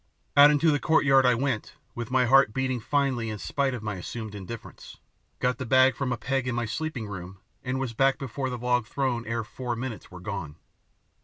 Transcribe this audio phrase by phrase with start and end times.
[0.35, 3.97] Out into the courtyard I went, with my heart beating finely in spite of my
[3.97, 4.97] assumed indifference;
[5.37, 8.57] got the bag from a peg in my sleeping room, and was back before the
[8.57, 10.55] log throne ere four minutes were gone.